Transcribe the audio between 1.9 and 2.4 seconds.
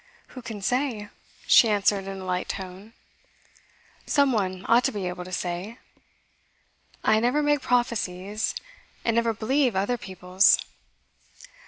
in a